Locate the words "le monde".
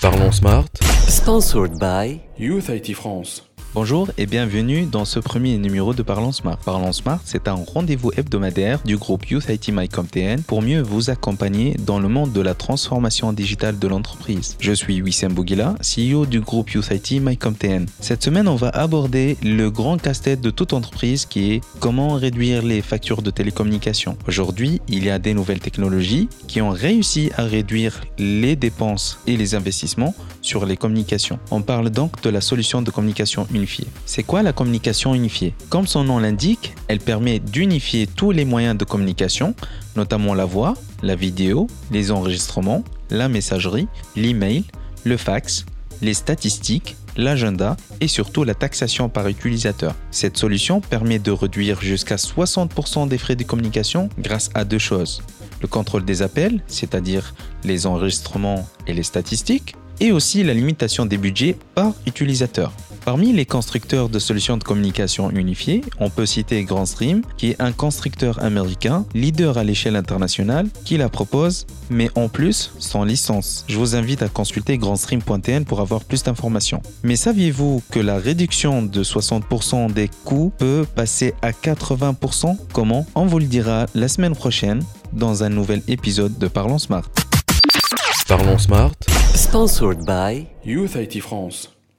12.00-12.32